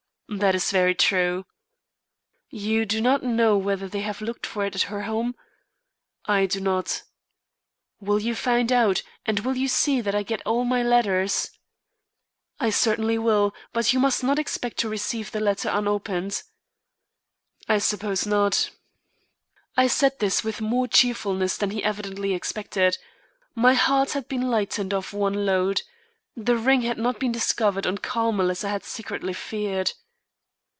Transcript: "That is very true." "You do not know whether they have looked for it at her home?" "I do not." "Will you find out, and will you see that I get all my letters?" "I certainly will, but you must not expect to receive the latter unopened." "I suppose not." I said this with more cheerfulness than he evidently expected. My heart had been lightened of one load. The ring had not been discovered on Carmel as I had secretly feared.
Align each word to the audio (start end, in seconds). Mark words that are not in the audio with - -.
"That 0.33 0.55
is 0.55 0.71
very 0.71 0.95
true." 0.95 1.45
"You 2.49 2.85
do 2.85 3.01
not 3.01 3.21
know 3.21 3.57
whether 3.57 3.89
they 3.89 3.99
have 3.99 4.21
looked 4.21 4.45
for 4.47 4.63
it 4.65 4.75
at 4.75 4.83
her 4.83 5.01
home?" 5.01 5.35
"I 6.23 6.45
do 6.45 6.61
not." 6.61 7.01
"Will 7.99 8.17
you 8.17 8.33
find 8.33 8.71
out, 8.71 9.03
and 9.25 9.41
will 9.41 9.57
you 9.57 9.67
see 9.67 9.99
that 9.99 10.15
I 10.15 10.23
get 10.23 10.41
all 10.45 10.63
my 10.63 10.83
letters?" 10.83 11.51
"I 12.61 12.69
certainly 12.69 13.17
will, 13.17 13.53
but 13.73 13.91
you 13.91 13.99
must 13.99 14.23
not 14.23 14.39
expect 14.39 14.77
to 14.77 14.87
receive 14.87 15.33
the 15.33 15.41
latter 15.41 15.67
unopened." 15.67 16.43
"I 17.67 17.77
suppose 17.79 18.25
not." 18.25 18.69
I 19.75 19.87
said 19.87 20.19
this 20.19 20.45
with 20.45 20.61
more 20.61 20.87
cheerfulness 20.87 21.57
than 21.57 21.71
he 21.71 21.83
evidently 21.83 22.33
expected. 22.33 22.97
My 23.53 23.73
heart 23.73 24.13
had 24.13 24.29
been 24.29 24.49
lightened 24.49 24.93
of 24.93 25.11
one 25.11 25.45
load. 25.45 25.81
The 26.37 26.55
ring 26.55 26.83
had 26.83 26.97
not 26.97 27.19
been 27.19 27.33
discovered 27.33 27.85
on 27.85 27.97
Carmel 27.97 28.49
as 28.49 28.63
I 28.63 28.69
had 28.69 28.85
secretly 28.85 29.33
feared. 29.33 29.91